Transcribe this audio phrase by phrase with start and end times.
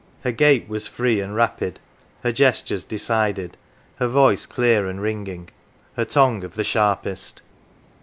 [0.23, 1.79] Her gait was free and 75 N A N C V rapid,
[2.23, 3.57] her gestures decided,
[3.97, 5.49] her voice clear and ringing,
[5.95, 7.43] her tongue of the sharpest.